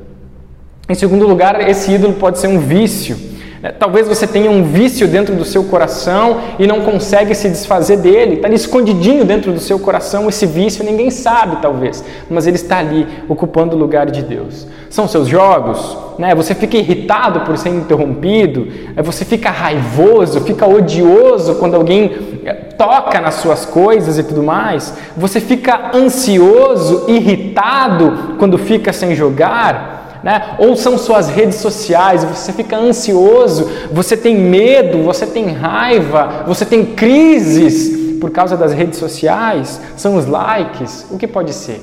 Em 0.90 0.96
segundo 0.96 1.28
lugar, 1.28 1.70
esse 1.70 1.92
ídolo 1.92 2.14
pode 2.16 2.40
ser 2.40 2.48
um 2.48 2.60
vício 2.60 3.31
talvez 3.78 4.08
você 4.08 4.26
tenha 4.26 4.50
um 4.50 4.64
vício 4.64 5.08
dentro 5.08 5.36
do 5.36 5.46
seu 5.46 5.64
coração 5.66 6.42
e 6.58 6.66
não 6.66 6.82
consegue 6.82 7.36
se 7.36 7.48
desfazer 7.48 7.98
dele. 7.98 8.36
Está 8.36 8.48
ali 8.48 8.56
escondidinho 8.56 9.24
dentro 9.24 9.52
do 9.52 9.60
seu 9.60 9.78
coração 9.78 10.28
esse 10.28 10.46
vício, 10.48 10.84
ninguém 10.84 11.12
sabe, 11.12 11.58
talvez, 11.62 12.04
mas 12.30 12.48
ele 12.48 12.56
está 12.56 12.80
ali 12.80 13.08
ocupando 13.30 13.76
o 13.76 13.80
lugar 13.80 14.10
de 14.10 14.24
Deus. 14.24 14.66
São 14.90 15.08
seus 15.08 15.28
jogos, 15.28 15.98
né? 16.18 16.34
Você 16.34 16.56
fica 16.56 16.76
irritado 16.76 17.42
por 17.42 17.58
ser 17.58 17.70
interrompido, 17.70 18.68
é, 18.96 19.02
você 19.02 19.24
fica 19.24 19.50
raivoso, 19.50 20.42
fica 20.42 20.68
odioso 20.68 21.56
quando 21.56 21.76
alguém 21.76 22.42
é, 22.44 22.54
toca 22.54 23.22
nas 23.22 23.36
suas 23.36 23.66
coisas 23.66 24.18
e 24.18 24.24
tudo 24.24 24.42
mais. 24.42 24.94
Você 25.16 25.40
fica 25.40 25.92
ansioso, 25.96 27.06
irritado 27.08 28.36
quando 28.40 28.58
fica 28.58 28.92
sem 28.92 29.16
jogar 29.16 30.01
né? 30.24 30.56
ou 30.60 30.76
são 30.76 30.98
suas 30.98 31.30
redes 31.30 31.58
sociais, 31.58 32.24
você 32.24 32.54
fica 32.54 32.78
ansioso, 32.78 33.70
você 33.92 34.16
tem 34.16 34.36
medo, 34.36 35.04
você 35.04 35.26
tem 35.26 35.48
raiva, 35.48 36.44
você 36.48 36.66
tem 36.66 36.86
crises 36.86 38.20
por 38.20 38.30
causa 38.30 38.56
das 38.56 38.72
redes 38.72 39.00
sociais, 39.00 39.82
são 39.98 40.16
os 40.16 40.28
likes, 40.28 41.06
o 41.10 41.18
que 41.18 41.28
pode 41.28 41.54
ser? 41.54 41.82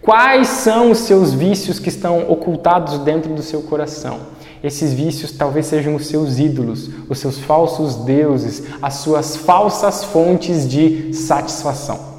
Quais 0.00 0.48
são 0.48 0.90
os 0.90 0.98
seus 0.98 1.32
vícios 1.32 1.78
que 1.78 1.88
estão 1.88 2.28
ocultados 2.28 2.98
dentro 2.98 3.32
do 3.32 3.42
seu 3.42 3.62
coração? 3.62 4.32
Esses 4.62 4.92
vícios 4.92 5.32
talvez 5.32 5.66
sejam 5.66 5.96
os 5.96 6.06
seus 6.06 6.38
ídolos, 6.38 6.88
os 7.08 7.18
seus 7.18 7.38
falsos 7.38 7.96
deuses, 7.96 8.62
as 8.80 8.94
suas 8.94 9.36
falsas 9.36 10.04
fontes 10.04 10.68
de 10.68 11.12
satisfação. 11.12 12.11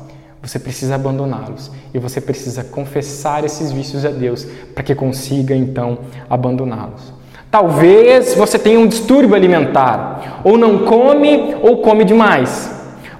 Você 0.43 0.59
precisa 0.59 0.95
abandoná-los 0.95 1.71
e 1.93 1.97
você 1.97 2.19
precisa 2.19 2.65
confessar 2.65 3.45
esses 3.45 3.71
vícios 3.71 4.05
a 4.05 4.09
Deus 4.09 4.45
para 4.75 4.83
que 4.83 4.93
consiga 4.93 5.55
então 5.55 5.99
abandoná-los. 6.29 7.13
Talvez 7.49 8.35
você 8.35 8.59
tenha 8.59 8.77
um 8.77 8.87
distúrbio 8.87 9.35
alimentar, 9.35 10.41
ou 10.43 10.57
não 10.57 10.79
come 10.79 11.55
ou 11.61 11.77
come 11.77 12.03
demais. 12.03 12.69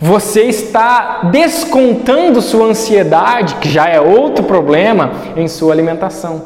Você 0.02 0.42
está 0.42 1.30
descontando 1.32 2.42
sua 2.42 2.66
ansiedade, 2.66 3.56
que 3.56 3.70
já 3.70 3.88
é 3.88 4.02
outro 4.02 4.44
problema, 4.44 5.12
em 5.38 5.48
sua 5.48 5.72
alimentação. 5.72 6.42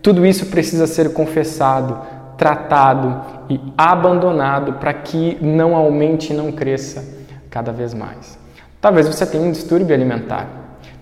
Tudo 0.00 0.24
isso 0.24 0.46
precisa 0.46 0.86
ser 0.86 1.12
confessado, 1.12 1.98
tratado 2.38 3.20
e 3.50 3.60
abandonado 3.76 4.74
para 4.74 4.94
que 4.94 5.36
não 5.42 5.76
aumente 5.76 6.32
e 6.32 6.36
não 6.36 6.50
cresça 6.50 7.04
cada 7.50 7.72
vez 7.72 7.92
mais. 7.92 8.37
Talvez 8.80 9.06
você 9.06 9.26
tenha 9.26 9.42
um 9.42 9.50
distúrbio 9.50 9.94
alimentar. 9.94 10.48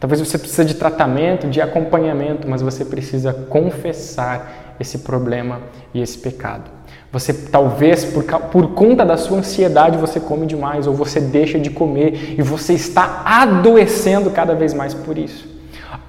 Talvez 0.01 0.21
você 0.21 0.39
precise 0.39 0.65
de 0.65 0.75
tratamento, 0.75 1.49
de 1.49 1.61
acompanhamento, 1.61 2.49
mas 2.49 2.63
você 2.63 2.85
precisa 2.85 3.33
confessar 3.33 4.75
esse 4.79 4.99
problema 4.99 5.61
e 5.95 6.01
esse 6.01 6.19
pecado. 6.19 6.71
Você 7.13 7.33
talvez 7.33 8.05
por, 8.05 8.25
por 8.25 8.75
conta 8.75 9.05
da 9.05 9.17
sua 9.17 9.39
ansiedade 9.39 9.97
você 9.97 10.21
come 10.21 10.47
demais 10.47 10.87
ou 10.87 10.95
você 10.95 11.21
deixa 11.21 11.59
de 11.59 11.71
comer 11.71 12.35
e 12.39 12.43
você 12.43 12.75
está 12.75 13.23
adoecendo 13.25 14.31
cada 14.31 14.55
vez 14.55 14.75
mais 14.75 14.93
por 14.93 15.17
isso. 15.17 15.57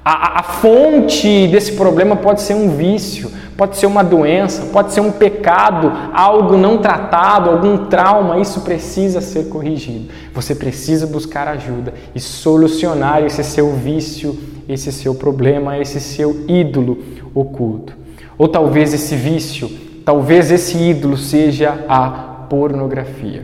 A, 0.04 0.40
a, 0.40 0.44
fonte 0.44 1.48
desse 1.48 1.74
problema 1.74 2.16
pode 2.16 2.42
ser 2.42 2.56
um 2.56 2.76
vício, 2.76 3.32
pode 3.58 3.76
ser 3.76 3.88
uma 3.88 4.04
doença, 4.04 4.68
pode 4.68 4.94
ser 4.94 5.02
um 5.02 5.12
pecado, 5.12 5.92
algo 6.14 6.56
não 6.56 6.78
tratado, 6.78 7.50
algum 7.50 7.86
trauma. 7.88 8.40
Isso 8.40 8.62
precisa 8.62 9.20
ser 9.20 9.50
corrigido. 9.50 10.10
Você 10.34 10.54
precisa 10.54 11.08
buscar 11.08 11.48
ajuda 11.48 11.94
e 12.14 12.20
solucionar 12.20 13.24
esse 13.24 13.44
seu 13.44 13.74
vício, 13.74 14.38
esse 14.70 14.92
seu 14.92 15.16
problema, 15.16 15.78
esse 15.80 16.00
seu 16.00 16.46
ídolo 16.48 17.00
oculto. 17.34 17.94
Ou 18.38 18.48
talvez 18.48 18.94
esse 18.94 19.16
vício, 19.16 19.70
talvez 20.06 20.52
esse 20.52 20.78
ídolo 20.78 21.18
seja 21.18 21.84
a 21.90 22.10
pornografia. 22.48 23.44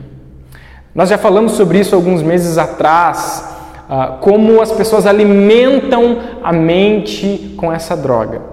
Nós 0.93 1.09
já 1.09 1.17
falamos 1.17 1.53
sobre 1.53 1.79
isso 1.79 1.95
alguns 1.95 2.21
meses 2.21 2.59
atrás 2.59 3.51
ah, 3.89 4.17
como 4.21 4.61
as 4.61 4.71
pessoas 4.71 5.07
alimentam 5.07 6.19
a 6.43 6.53
mente 6.53 7.55
com 7.57 7.73
essa 7.73 7.97
droga. 7.97 8.52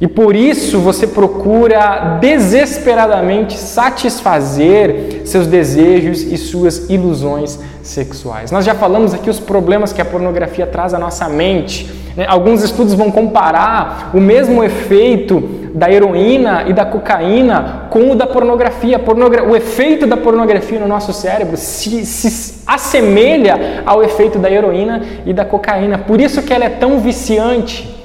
E 0.00 0.08
por 0.08 0.34
isso 0.34 0.78
você 0.78 1.06
procura 1.06 2.18
desesperadamente 2.20 3.58
satisfazer 3.58 5.20
seus 5.26 5.46
desejos 5.46 6.22
e 6.22 6.38
suas 6.38 6.88
ilusões 6.88 7.58
sexuais. 7.82 8.50
Nós 8.50 8.64
já 8.64 8.74
falamos 8.74 9.12
aqui 9.12 9.28
os 9.28 9.38
problemas 9.38 9.92
que 9.92 10.00
a 10.00 10.04
pornografia 10.04 10.66
traz 10.66 10.94
à 10.94 10.98
nossa 10.98 11.28
mente. 11.28 11.90
Né? 12.16 12.24
Alguns 12.26 12.62
estudos 12.62 12.94
vão 12.94 13.10
comparar 13.10 14.10
o 14.14 14.20
mesmo 14.20 14.64
efeito 14.64 15.40
da 15.74 15.90
heroína 15.90 16.64
e 16.66 16.72
da 16.72 16.86
cocaína 16.86 17.88
com 17.90 18.10
o 18.10 18.14
da 18.14 18.26
pornografia. 18.26 18.98
Pornogra 18.98 19.44
o 19.44 19.54
efeito 19.54 20.06
da 20.06 20.16
pornografia 20.16 20.80
no 20.80 20.88
nosso 20.88 21.12
cérebro 21.12 21.58
se, 21.58 22.06
se 22.06 22.62
assemelha 22.66 23.82
ao 23.84 24.02
efeito 24.02 24.38
da 24.38 24.50
heroína 24.50 25.02
e 25.26 25.34
da 25.34 25.44
cocaína. 25.44 25.98
Por 25.98 26.22
isso 26.22 26.42
que 26.42 26.54
ela 26.54 26.64
é 26.64 26.70
tão 26.70 27.00
viciante. 27.00 27.99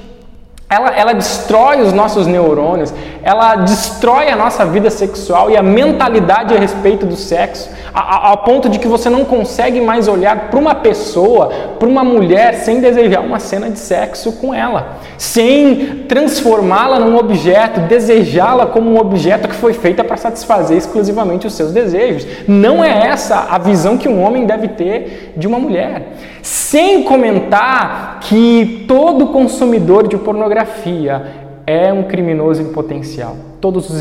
Ela, 0.68 0.90
ela 0.90 1.12
destrói 1.12 1.80
os 1.80 1.92
nossos 1.92 2.26
neurônios, 2.26 2.92
ela 3.26 3.56
destrói 3.56 4.28
a 4.28 4.36
nossa 4.36 4.64
vida 4.64 4.88
sexual 4.88 5.50
e 5.50 5.56
a 5.56 5.62
mentalidade 5.62 6.54
a 6.54 6.60
respeito 6.60 7.04
do 7.04 7.16
sexo, 7.16 7.68
ao 7.92 8.38
ponto 8.38 8.68
de 8.68 8.78
que 8.78 8.86
você 8.86 9.10
não 9.10 9.24
consegue 9.24 9.80
mais 9.80 10.06
olhar 10.06 10.48
para 10.48 10.60
uma 10.60 10.76
pessoa, 10.76 11.48
para 11.76 11.88
uma 11.88 12.04
mulher, 12.04 12.54
sem 12.54 12.80
desejar 12.80 13.22
uma 13.22 13.40
cena 13.40 13.68
de 13.68 13.80
sexo 13.80 14.30
com 14.34 14.54
ela, 14.54 14.98
sem 15.18 16.04
transformá-la 16.08 17.00
num 17.00 17.16
objeto, 17.16 17.80
desejá-la 17.80 18.66
como 18.66 18.92
um 18.92 18.96
objeto 19.00 19.48
que 19.48 19.56
foi 19.56 19.72
feita 19.72 20.04
para 20.04 20.16
satisfazer 20.16 20.76
exclusivamente 20.76 21.48
os 21.48 21.54
seus 21.54 21.72
desejos. 21.72 22.24
Não 22.46 22.84
é 22.84 23.08
essa 23.08 23.48
a 23.50 23.58
visão 23.58 23.98
que 23.98 24.08
um 24.08 24.22
homem 24.22 24.46
deve 24.46 24.68
ter 24.68 25.32
de 25.36 25.48
uma 25.48 25.58
mulher. 25.58 26.12
Sem 26.42 27.02
comentar 27.02 28.20
que 28.20 28.84
todo 28.86 29.26
consumidor 29.28 30.06
de 30.06 30.16
pornografia 30.16 31.45
é 31.66 31.92
um 31.92 32.04
criminoso 32.04 32.62
em 32.62 32.72
potencial. 32.72 33.36
Todos 33.60 33.90
os 33.90 34.00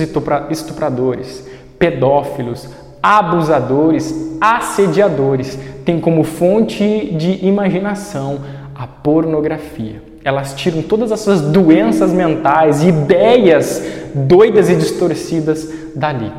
estupradores, 0.49 1.45
pedófilos, 1.79 2.69
abusadores, 3.01 4.37
assediadores 4.39 5.57
têm 5.83 5.99
como 5.99 6.23
fonte 6.23 7.13
de 7.15 7.45
imaginação 7.45 8.39
a 8.75 8.85
pornografia. 8.85 10.01
Elas 10.23 10.53
tiram 10.53 10.81
todas 10.81 11.11
as 11.11 11.19
suas 11.19 11.41
doenças 11.41 12.11
mentais, 12.11 12.83
ideias 12.83 13.81
doidas 14.13 14.69
e 14.69 14.75
distorcidas 14.75 15.69
dali. 15.95 16.31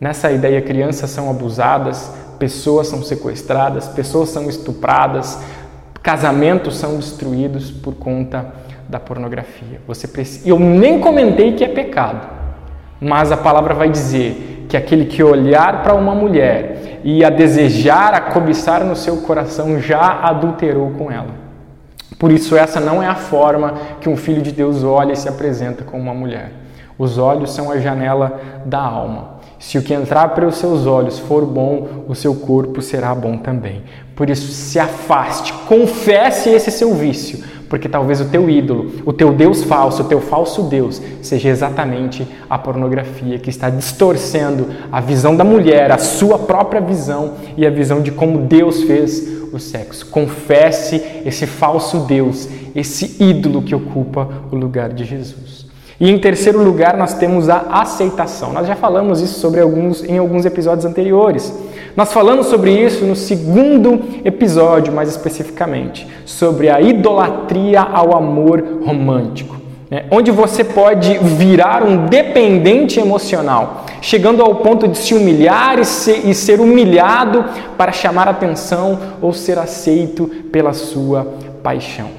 Nessa 0.00 0.30
ideia, 0.30 0.62
crianças 0.62 1.10
são 1.10 1.28
abusadas, 1.28 2.12
pessoas 2.38 2.86
são 2.86 3.02
sequestradas, 3.02 3.88
pessoas 3.88 4.28
são 4.28 4.48
estupradas, 4.48 5.40
casamentos 6.02 6.76
são 6.76 6.96
destruídos 6.96 7.70
por 7.70 7.94
conta 7.94 8.46
da 8.88 8.98
pornografia. 8.98 9.80
Você 9.86 10.08
precisa... 10.08 10.48
Eu 10.48 10.58
nem 10.58 11.00
comentei 11.00 11.52
que 11.52 11.64
é 11.64 11.68
pecado, 11.68 12.26
mas 13.00 13.30
a 13.30 13.36
palavra 13.36 13.74
vai 13.74 13.88
dizer 13.88 14.66
que 14.68 14.76
aquele 14.76 15.06
que 15.06 15.22
olhar 15.22 15.82
para 15.82 15.94
uma 15.94 16.14
mulher 16.14 17.00
e 17.04 17.24
a 17.24 17.30
desejar, 17.30 18.14
a 18.14 18.20
cobiçar 18.20 18.84
no 18.84 18.96
seu 18.96 19.18
coração, 19.18 19.80
já 19.80 20.20
adulterou 20.22 20.90
com 20.92 21.10
ela. 21.10 21.48
Por 22.18 22.32
isso, 22.32 22.56
essa 22.56 22.80
não 22.80 23.02
é 23.02 23.06
a 23.06 23.14
forma 23.14 23.74
que 24.00 24.08
um 24.08 24.16
filho 24.16 24.42
de 24.42 24.50
Deus 24.50 24.82
olha 24.82 25.12
e 25.12 25.16
se 25.16 25.28
apresenta 25.28 25.84
com 25.84 25.98
uma 25.98 26.12
mulher. 26.12 26.50
Os 26.98 27.16
olhos 27.16 27.52
são 27.52 27.70
a 27.70 27.78
janela 27.78 28.40
da 28.66 28.80
alma. 28.80 29.38
Se 29.58 29.78
o 29.78 29.82
que 29.82 29.94
entrar 29.94 30.34
pelos 30.34 30.56
seus 30.56 30.86
olhos 30.86 31.18
for 31.18 31.46
bom, 31.46 32.04
o 32.08 32.14
seu 32.14 32.34
corpo 32.34 32.82
será 32.82 33.14
bom 33.14 33.36
também. 33.36 33.84
Por 34.16 34.28
isso, 34.28 34.50
se 34.52 34.78
afaste, 34.80 35.52
confesse 35.68 36.50
esse 36.50 36.72
seu 36.72 36.92
vício, 36.94 37.44
porque 37.68 37.88
talvez 37.88 38.20
o 38.20 38.26
teu 38.26 38.48
ídolo, 38.48 38.92
o 39.04 39.12
teu 39.12 39.32
Deus 39.32 39.62
falso, 39.62 40.02
o 40.02 40.06
teu 40.06 40.20
falso 40.20 40.62
Deus, 40.62 41.00
seja 41.20 41.48
exatamente 41.48 42.26
a 42.48 42.58
pornografia 42.58 43.38
que 43.38 43.50
está 43.50 43.68
distorcendo 43.68 44.68
a 44.90 45.00
visão 45.00 45.36
da 45.36 45.44
mulher, 45.44 45.92
a 45.92 45.98
sua 45.98 46.38
própria 46.38 46.80
visão 46.80 47.34
e 47.56 47.66
a 47.66 47.70
visão 47.70 48.00
de 48.00 48.10
como 48.10 48.38
Deus 48.38 48.82
fez 48.82 49.38
o 49.52 49.58
sexo. 49.58 50.06
Confesse 50.06 51.02
esse 51.24 51.46
falso 51.46 52.00
Deus, 52.00 52.48
esse 52.74 53.22
ídolo 53.22 53.62
que 53.62 53.74
ocupa 53.74 54.28
o 54.50 54.56
lugar 54.56 54.92
de 54.92 55.04
Jesus. 55.04 55.68
E 56.00 56.08
em 56.08 56.18
terceiro 56.18 56.62
lugar, 56.62 56.96
nós 56.96 57.14
temos 57.14 57.48
a 57.48 57.66
aceitação. 57.70 58.52
Nós 58.52 58.68
já 58.68 58.76
falamos 58.76 59.20
isso 59.20 59.40
sobre 59.40 59.60
alguns 59.60 60.04
em 60.04 60.16
alguns 60.16 60.44
episódios 60.44 60.84
anteriores. 60.84 61.52
Nós 61.98 62.12
falamos 62.12 62.46
sobre 62.46 62.70
isso 62.70 63.04
no 63.04 63.16
segundo 63.16 64.00
episódio, 64.24 64.92
mais 64.92 65.08
especificamente, 65.08 66.06
sobre 66.24 66.70
a 66.70 66.80
idolatria 66.80 67.80
ao 67.80 68.16
amor 68.16 68.62
romântico. 68.84 69.56
Né? 69.90 70.04
Onde 70.08 70.30
você 70.30 70.62
pode 70.62 71.18
virar 71.18 71.82
um 71.82 72.06
dependente 72.06 73.00
emocional, 73.00 73.84
chegando 74.00 74.44
ao 74.44 74.54
ponto 74.54 74.86
de 74.86 74.96
se 74.96 75.12
humilhar 75.12 75.80
e 75.80 75.84
ser, 75.84 76.24
e 76.24 76.32
ser 76.36 76.60
humilhado 76.60 77.44
para 77.76 77.90
chamar 77.90 78.28
atenção 78.28 78.96
ou 79.20 79.32
ser 79.32 79.58
aceito 79.58 80.28
pela 80.52 80.72
sua 80.72 81.26
paixão. 81.64 82.10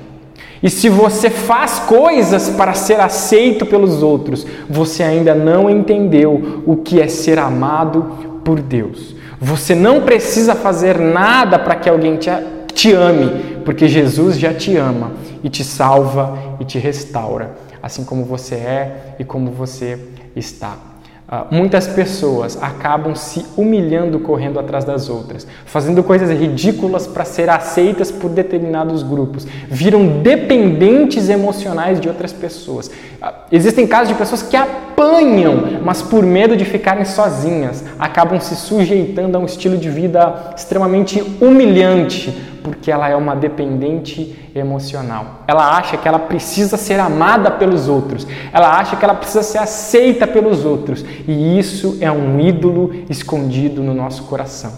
E 0.62 0.70
se 0.70 0.90
você 0.90 1.30
faz 1.30 1.80
coisas 1.80 2.50
para 2.50 2.74
ser 2.74 3.00
aceito 3.00 3.66
pelos 3.66 4.04
outros, 4.04 4.46
você 4.70 5.04
ainda 5.04 5.34
não 5.34 5.70
entendeu 5.70 6.64
o 6.66 6.76
que 6.76 7.00
é 7.00 7.08
ser 7.08 7.40
amado 7.40 8.42
por 8.44 8.60
Deus. 8.60 9.18
Você 9.42 9.74
não 9.74 10.02
precisa 10.02 10.54
fazer 10.54 11.00
nada 11.00 11.58
para 11.58 11.76
que 11.76 11.90
alguém 11.90 12.18
te, 12.18 12.30
te 12.74 12.92
ame, 12.94 13.62
porque 13.64 13.88
Jesus 13.88 14.38
já 14.38 14.54
te 14.54 14.76
ama 14.76 15.12
e 15.44 15.50
te 15.50 15.64
salva 15.64 16.58
e 16.60 16.66
te 16.66 16.78
restaura, 16.78 17.52
assim 17.82 18.04
como 18.04 18.26
você 18.26 18.56
é 18.56 19.16
e 19.18 19.24
como 19.24 19.52
você 19.52 19.98
está. 20.36 20.89
Uh, 21.32 21.46
muitas 21.54 21.86
pessoas 21.86 22.58
acabam 22.60 23.14
se 23.14 23.46
humilhando 23.56 24.20
correndo 24.20 24.60
atrás 24.60 24.84
das 24.84 25.12
outras, 25.12 25.46
fazendo 25.64 26.02
coisas 26.02 26.32
ridículas 26.32 27.06
para 27.06 27.24
ser 27.24 27.52
aceitas 27.52 28.12
por 28.12 28.32
determinados 28.32 29.04
grupos, 29.04 29.46
viram 29.70 30.24
dependentes 30.24 31.30
emocionais 31.30 32.00
de 32.00 32.08
outras 32.08 32.34
pessoas. 32.34 32.88
Uh, 32.88 33.28
existem 33.52 33.86
casos 33.86 34.08
de 34.08 34.16
pessoas 34.16 34.42
que 34.42 34.58
apanham, 34.58 35.82
mas 35.84 36.02
por 36.02 36.26
medo 36.26 36.58
de 36.58 36.66
ficarem 36.66 37.06
sozinhas, 37.06 37.84
acabam 38.00 38.40
se 38.40 38.56
sujeitando 38.56 39.38
a 39.38 39.40
um 39.40 39.46
estilo 39.46 39.78
de 39.78 39.88
vida 39.88 40.54
extremamente 40.58 41.22
humilhante, 41.40 42.36
porque 42.64 42.92
ela 42.92 43.10
é 43.10 43.16
uma 43.16 43.36
dependente 43.36 44.50
emocional. 44.56 45.44
Ela 45.48 45.78
acha 45.78 45.98
que 45.98 46.08
ela 46.08 46.20
precisa 46.20 46.78
ser 46.78 47.00
amada 47.00 47.52
pelos 47.52 47.88
outros. 47.88 48.28
Ela 48.54 48.78
acha 48.80 48.96
que 48.96 49.04
ela 49.04 49.14
precisa 49.14 49.44
ser 49.44 49.58
aceita 49.58 50.28
pelos 50.28 50.66
outros. 50.66 51.04
E 51.28 51.58
isso 51.58 51.98
é 52.02 52.12
um 52.12 52.40
ídolo 52.40 52.94
escondido 53.10 53.82
no 53.82 53.94
nosso 53.94 54.24
coração, 54.24 54.72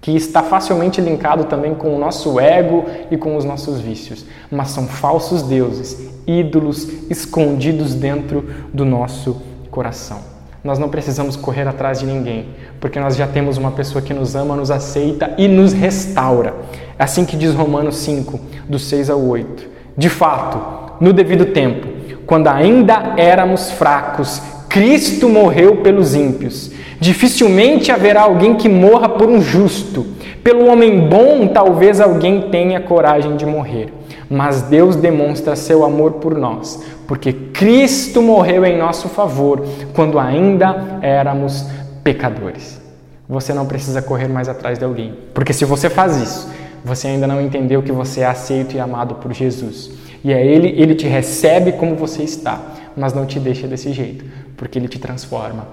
que 0.00 0.10
está 0.12 0.42
facilmente 0.42 1.00
linkado 1.00 1.44
também 1.44 1.74
com 1.74 1.94
o 1.94 1.98
nosso 1.98 2.38
ego 2.40 2.84
e 3.10 3.16
com 3.16 3.36
os 3.36 3.44
nossos 3.44 3.80
vícios. 3.80 4.24
Mas 4.50 4.70
são 4.70 4.86
falsos 4.86 5.42
deuses, 5.42 6.10
ídolos 6.26 6.88
escondidos 7.10 7.94
dentro 7.94 8.44
do 8.72 8.84
nosso 8.84 9.40
coração. 9.70 10.33
Nós 10.64 10.78
não 10.78 10.88
precisamos 10.88 11.36
correr 11.36 11.68
atrás 11.68 12.00
de 12.00 12.06
ninguém, 12.06 12.46
porque 12.80 12.98
nós 12.98 13.16
já 13.16 13.26
temos 13.26 13.58
uma 13.58 13.72
pessoa 13.72 14.00
que 14.00 14.14
nos 14.14 14.34
ama, 14.34 14.56
nos 14.56 14.70
aceita 14.70 15.34
e 15.36 15.46
nos 15.46 15.74
restaura. 15.74 16.54
É 16.98 17.04
assim 17.04 17.26
que 17.26 17.36
diz 17.36 17.52
Romanos 17.52 17.96
5, 17.96 18.40
do 18.66 18.78
6 18.78 19.10
ao 19.10 19.20
8. 19.20 19.68
De 19.94 20.08
fato, 20.08 20.94
no 20.98 21.12
devido 21.12 21.44
tempo, 21.44 21.86
quando 22.24 22.48
ainda 22.48 23.12
éramos 23.18 23.72
fracos, 23.72 24.40
Cristo 24.70 25.28
morreu 25.28 25.82
pelos 25.82 26.14
ímpios. 26.14 26.72
Dificilmente 26.98 27.92
haverá 27.92 28.22
alguém 28.22 28.54
que 28.54 28.68
morra 28.68 29.10
por 29.10 29.28
um 29.28 29.42
justo. 29.42 30.06
Pelo 30.42 30.66
homem 30.66 31.08
bom, 31.08 31.46
talvez 31.46 32.00
alguém 32.00 32.48
tenha 32.50 32.80
coragem 32.80 33.36
de 33.36 33.44
morrer. 33.44 33.92
Mas 34.30 34.62
Deus 34.62 34.96
demonstra 34.96 35.54
seu 35.54 35.84
amor 35.84 36.12
por 36.14 36.34
nós, 36.34 36.82
porque 37.06 37.32
Cristo 37.32 38.22
morreu 38.22 38.64
em 38.64 38.78
nosso 38.78 39.08
favor 39.08 39.64
quando 39.94 40.18
ainda 40.18 40.98
éramos 41.02 41.66
pecadores. 42.02 42.80
Você 43.28 43.54
não 43.54 43.66
precisa 43.66 44.02
correr 44.02 44.28
mais 44.28 44.48
atrás 44.48 44.78
de 44.78 44.84
alguém, 44.84 45.14
porque 45.32 45.52
se 45.52 45.64
você 45.64 45.88
faz 45.88 46.16
isso, 46.16 46.48
você 46.84 47.08
ainda 47.08 47.26
não 47.26 47.40
entendeu 47.40 47.82
que 47.82 47.92
você 47.92 48.20
é 48.20 48.26
aceito 48.26 48.76
e 48.76 48.80
amado 48.80 49.14
por 49.14 49.32
Jesus. 49.32 49.90
E 50.22 50.32
é 50.32 50.44
Ele, 50.44 50.68
Ele 50.68 50.94
te 50.94 51.06
recebe 51.06 51.72
como 51.72 51.96
você 51.96 52.22
está, 52.22 52.60
mas 52.96 53.14
não 53.14 53.24
te 53.24 53.40
deixa 53.40 53.66
desse 53.66 53.92
jeito, 53.92 54.24
porque 54.56 54.78
Ele 54.78 54.88
te 54.88 54.98
transforma, 54.98 55.66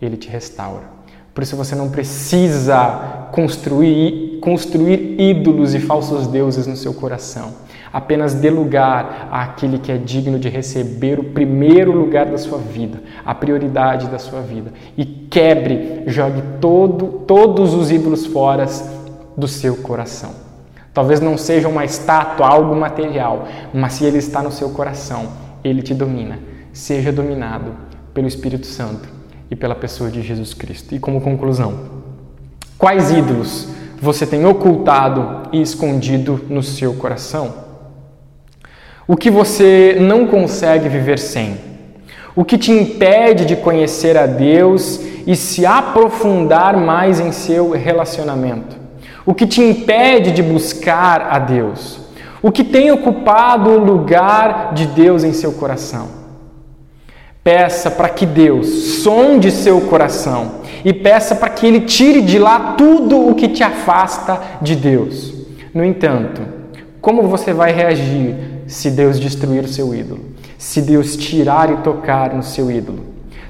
Ele 0.00 0.16
te 0.16 0.28
restaura. 0.28 1.02
Por 1.34 1.42
isso 1.42 1.56
você 1.56 1.74
não 1.74 1.88
precisa 1.88 3.28
construir, 3.32 4.38
construir 4.40 5.20
ídolos 5.20 5.74
e 5.74 5.80
falsos 5.80 6.26
deuses 6.26 6.66
no 6.66 6.76
seu 6.76 6.92
coração. 6.92 7.54
Apenas 7.92 8.32
dê 8.32 8.48
lugar 8.48 9.28
àquele 9.30 9.78
que 9.78 9.92
é 9.92 9.98
digno 9.98 10.38
de 10.38 10.48
receber 10.48 11.20
o 11.20 11.24
primeiro 11.24 11.92
lugar 11.92 12.24
da 12.24 12.38
sua 12.38 12.56
vida, 12.56 13.02
a 13.24 13.34
prioridade 13.34 14.06
da 14.06 14.18
sua 14.18 14.40
vida. 14.40 14.72
E 14.96 15.04
quebre, 15.04 16.04
jogue 16.06 16.42
todo, 16.58 17.24
todos 17.26 17.74
os 17.74 17.90
ídolos 17.90 18.24
fora 18.24 18.64
do 19.36 19.46
seu 19.46 19.76
coração. 19.76 20.30
Talvez 20.94 21.20
não 21.20 21.36
seja 21.36 21.68
uma 21.68 21.84
estátua, 21.84 22.46
algo 22.46 22.74
material, 22.74 23.46
mas 23.74 23.94
se 23.94 24.04
ele 24.04 24.18
está 24.18 24.42
no 24.42 24.52
seu 24.52 24.70
coração, 24.70 25.28
ele 25.62 25.82
te 25.82 25.92
domina. 25.92 26.38
Seja 26.72 27.12
dominado 27.12 27.72
pelo 28.14 28.26
Espírito 28.26 28.66
Santo 28.66 29.08
e 29.50 29.56
pela 29.56 29.74
pessoa 29.74 30.10
de 30.10 30.22
Jesus 30.22 30.54
Cristo. 30.54 30.94
E 30.94 30.98
como 30.98 31.20
conclusão, 31.20 31.74
quais 32.78 33.10
ídolos 33.10 33.68
você 34.00 34.26
tem 34.26 34.46
ocultado 34.46 35.48
e 35.52 35.60
escondido 35.60 36.40
no 36.48 36.62
seu 36.62 36.94
coração? 36.94 37.71
O 39.06 39.16
que 39.16 39.30
você 39.30 39.96
não 40.00 40.26
consegue 40.26 40.88
viver 40.88 41.18
sem? 41.18 41.56
O 42.36 42.44
que 42.44 42.56
te 42.56 42.70
impede 42.70 43.44
de 43.44 43.56
conhecer 43.56 44.16
a 44.16 44.26
Deus 44.26 45.00
e 45.26 45.34
se 45.34 45.66
aprofundar 45.66 46.76
mais 46.76 47.18
em 47.18 47.32
seu 47.32 47.70
relacionamento? 47.70 48.76
O 49.26 49.34
que 49.34 49.46
te 49.46 49.60
impede 49.60 50.30
de 50.30 50.42
buscar 50.42 51.28
a 51.30 51.38
Deus? 51.38 52.00
O 52.40 52.50
que 52.50 52.64
tem 52.64 52.90
ocupado 52.90 53.70
o 53.70 53.84
lugar 53.84 54.72
de 54.72 54.86
Deus 54.86 55.24
em 55.24 55.32
seu 55.32 55.52
coração? 55.52 56.08
Peça 57.42 57.90
para 57.90 58.08
que 58.08 58.24
Deus 58.24 58.68
sonde 59.02 59.50
seu 59.50 59.80
coração 59.82 60.62
e 60.84 60.92
peça 60.92 61.34
para 61.34 61.48
que 61.48 61.66
Ele 61.66 61.80
tire 61.80 62.20
de 62.20 62.38
lá 62.38 62.74
tudo 62.78 63.28
o 63.28 63.34
que 63.34 63.48
te 63.48 63.64
afasta 63.64 64.40
de 64.60 64.76
Deus. 64.76 65.34
No 65.74 65.84
entanto, 65.84 66.40
como 67.00 67.22
você 67.22 67.52
vai 67.52 67.72
reagir 67.72 68.51
se 68.72 68.90
Deus 68.90 69.20
destruir 69.20 69.64
o 69.64 69.68
seu 69.68 69.94
ídolo, 69.94 70.20
se 70.56 70.80
Deus 70.80 71.14
tirar 71.14 71.70
e 71.70 71.76
tocar 71.78 72.34
no 72.34 72.42
seu 72.42 72.70
ídolo. 72.70 73.00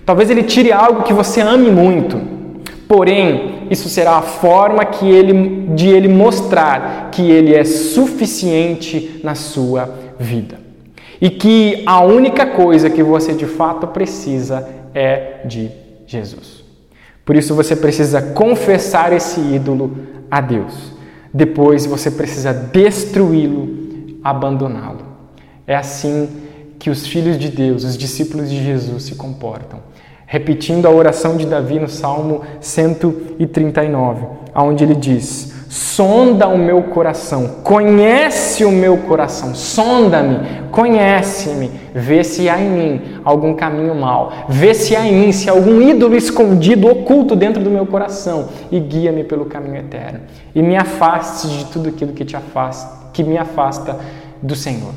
Talvez 0.04 0.28
ele 0.28 0.42
tire 0.42 0.72
algo 0.72 1.04
que 1.04 1.12
você 1.12 1.40
ame 1.40 1.70
muito, 1.70 2.20
porém, 2.88 3.68
isso 3.70 3.88
será 3.88 4.16
a 4.16 4.22
forma 4.22 4.84
que 4.84 5.08
ele, 5.08 5.68
de 5.74 5.88
ele 5.88 6.08
mostrar 6.08 7.10
que 7.12 7.22
ele 7.22 7.54
é 7.54 7.62
suficiente 7.64 9.20
na 9.22 9.36
sua 9.36 9.88
vida. 10.18 10.58
E 11.20 11.30
que 11.30 11.84
a 11.86 12.02
única 12.02 12.44
coisa 12.44 12.90
que 12.90 13.02
você 13.02 13.32
de 13.32 13.46
fato 13.46 13.86
precisa 13.86 14.68
é 14.92 15.42
de 15.44 15.70
Jesus. 16.04 16.64
Por 17.24 17.36
isso 17.36 17.54
você 17.54 17.76
precisa 17.76 18.20
confessar 18.20 19.12
esse 19.12 19.38
ídolo 19.38 19.96
a 20.28 20.40
Deus. 20.40 20.92
Depois 21.32 21.86
você 21.86 22.10
precisa 22.10 22.52
destruí-lo, 22.52 24.18
abandoná-lo. 24.24 25.11
É 25.66 25.76
assim 25.76 26.28
que 26.78 26.90
os 26.90 27.06
filhos 27.06 27.38
de 27.38 27.48
Deus, 27.48 27.84
os 27.84 27.96
discípulos 27.96 28.50
de 28.50 28.64
Jesus 28.64 29.04
se 29.04 29.14
comportam. 29.14 29.78
Repetindo 30.26 30.86
a 30.86 30.90
oração 30.90 31.36
de 31.36 31.46
Davi 31.46 31.78
no 31.78 31.88
Salmo 31.88 32.40
139, 32.60 34.26
onde 34.52 34.82
ele 34.82 34.96
diz: 34.96 35.52
Sonda 35.68 36.48
o 36.48 36.58
meu 36.58 36.82
coração, 36.82 37.60
conhece 37.62 38.64
o 38.64 38.72
meu 38.72 38.96
coração, 38.96 39.54
sonda-me, 39.54 40.40
conhece-me, 40.72 41.70
vê 41.94 42.24
se 42.24 42.48
há 42.48 42.58
em 42.58 42.68
mim 42.68 43.00
algum 43.22 43.54
caminho 43.54 43.94
mau, 43.94 44.32
vê 44.48 44.74
se 44.74 44.96
há 44.96 45.06
em 45.06 45.14
mim 45.14 45.30
se 45.30 45.48
há 45.48 45.52
algum 45.52 45.80
ídolo 45.82 46.16
escondido, 46.16 46.88
oculto 46.88 47.36
dentro 47.36 47.62
do 47.62 47.70
meu 47.70 47.86
coração 47.86 48.48
e 48.72 48.80
guia-me 48.80 49.22
pelo 49.22 49.44
caminho 49.44 49.76
eterno. 49.76 50.20
E 50.52 50.60
me 50.62 50.76
afaste 50.76 51.46
de 51.46 51.66
tudo 51.66 51.90
aquilo 51.90 52.12
que 52.12 52.24
te 52.24 52.34
afasta, 52.34 53.10
que 53.12 53.22
me 53.22 53.38
afasta 53.38 53.96
do 54.42 54.56
Senhor 54.56 54.92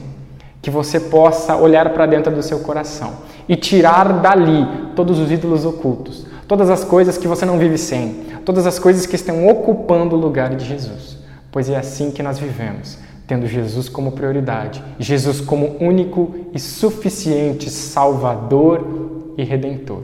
que 0.66 0.72
você 0.72 1.00
possa 1.00 1.56
olhar 1.56 1.94
para 1.94 2.08
dentro 2.08 2.34
do 2.34 2.42
seu 2.42 2.58
coração 2.62 3.18
e 3.48 3.56
tirar 3.56 4.20
dali 4.20 4.66
todos 4.96 5.20
os 5.20 5.32
ídolos 5.32 5.64
ocultos, 5.64 6.26
todas 6.48 6.72
as 6.72 6.84
coisas 6.84 7.20
que 7.20 7.28
você 7.28 7.46
não 7.46 7.60
vive 7.60 7.78
sem, 7.78 8.26
todas 8.44 8.66
as 8.66 8.80
coisas 8.80 9.06
que 9.06 9.16
estão 9.16 9.48
ocupando 9.48 10.16
o 10.16 10.20
lugar 10.20 10.56
de 10.56 10.66
Jesus. 10.66 11.20
Pois 11.52 11.70
é 11.70 11.78
assim 11.78 12.10
que 12.10 12.24
nós 12.24 12.40
vivemos, 12.40 12.98
tendo 13.28 13.46
Jesus 13.46 13.88
como 13.88 14.14
prioridade, 14.14 14.84
Jesus 14.98 15.40
como 15.40 15.78
único 15.80 16.34
e 16.52 16.58
suficiente 16.58 17.70
Salvador 17.70 19.34
e 19.38 19.44
Redentor. 19.44 20.02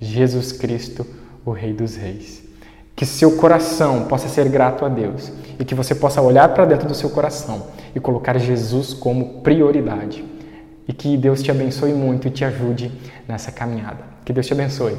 Jesus 0.00 0.50
Cristo, 0.50 1.06
o 1.46 1.52
Rei 1.52 1.72
dos 1.72 1.94
Reis. 1.94 2.42
Que 2.94 3.06
seu 3.06 3.36
coração 3.36 4.04
possa 4.04 4.28
ser 4.28 4.48
grato 4.48 4.84
a 4.84 4.88
Deus 4.88 5.32
e 5.58 5.64
que 5.64 5.74
você 5.74 5.94
possa 5.94 6.20
olhar 6.20 6.48
para 6.50 6.64
dentro 6.64 6.88
do 6.88 6.94
seu 6.94 7.10
coração 7.10 7.66
e 7.94 8.00
colocar 8.00 8.38
Jesus 8.38 8.92
como 8.92 9.40
prioridade. 9.42 10.24
E 10.86 10.92
que 10.92 11.16
Deus 11.16 11.42
te 11.42 11.50
abençoe 11.50 11.92
muito 11.92 12.28
e 12.28 12.30
te 12.30 12.44
ajude 12.44 12.90
nessa 13.28 13.52
caminhada. 13.52 13.98
Que 14.24 14.32
Deus 14.32 14.46
te 14.46 14.52
abençoe. 14.52 14.96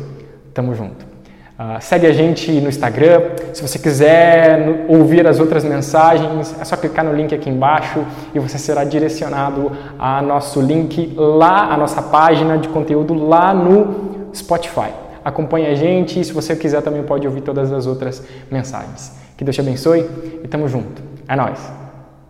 Tamo 0.54 0.74
junto. 0.74 1.14
Uh, 1.54 1.80
segue 1.80 2.08
a 2.08 2.12
gente 2.12 2.52
no 2.52 2.68
Instagram. 2.68 3.22
Se 3.54 3.62
você 3.62 3.78
quiser 3.78 4.86
ouvir 4.88 5.28
as 5.28 5.40
outras 5.40 5.64
mensagens, 5.64 6.56
é 6.60 6.66
só 6.66 6.76
clicar 6.76 7.06
no 7.06 7.14
link 7.14 7.34
aqui 7.34 7.50
embaixo 7.50 8.04
e 8.34 8.40
você 8.40 8.58
será 8.58 8.84
direcionado 8.84 9.72
a 10.00 10.22
nosso 10.22 10.60
link 10.60 11.14
lá, 11.16 11.72
a 11.72 11.78
nossa 11.78 12.02
página 12.02 12.58
de 12.58 12.70
conteúdo 12.70 13.14
lá 13.14 13.54
no 13.54 14.30
Spotify. 14.34 15.03
Acompanhe 15.24 15.68
a 15.68 15.76
gente 15.76 16.20
e 16.20 16.24
se 16.24 16.34
você 16.34 16.56
quiser 16.56 16.82
também 16.82 17.04
pode 17.04 17.28
ouvir 17.28 17.42
todas 17.42 17.72
as 17.72 17.86
outras 17.86 18.24
mensagens. 18.52 19.14
Que 19.38 19.44
Deus 19.44 19.56
te 19.56 19.62
abençoe 19.62 20.10
e 20.44 20.48
tamo 20.48 20.68
junto. 20.68 21.02
É 21.28 21.36
nóis! 21.36 21.83